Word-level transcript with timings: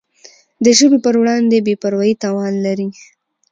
د 0.63 0.65
ژبي 0.77 0.99
پر 1.05 1.15
وړاندي 1.21 1.59
بي 1.65 1.73
پروایي 1.81 2.15
تاوان 2.23 2.53
لري. 2.65 2.87